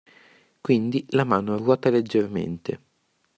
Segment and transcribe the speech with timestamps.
[0.61, 2.79] Quindi la mano ruota leggermente.